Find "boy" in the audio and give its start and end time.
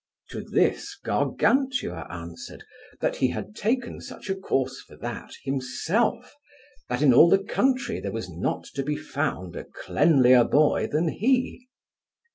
10.45-10.87